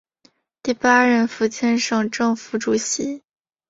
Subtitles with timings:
[0.63, 3.21] 第八任福建省政府主席。